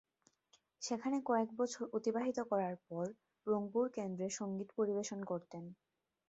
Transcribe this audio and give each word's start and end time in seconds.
সেখানে 0.81 1.17
কয়েক 1.25 1.49
বছর 1.57 1.83
অতিবাহিত 1.93 2.39
করার 2.51 2.75
পর 2.87 3.05
রংপুর 3.47 3.85
কেন্দ্রে 3.95 4.27
সঙ্গীত 4.39 4.69
পরিবেশন 4.77 5.19
করতেন। 5.23 5.63